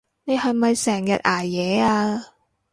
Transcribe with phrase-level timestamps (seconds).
[0.23, 2.23] 你係咪成日捱夜啊？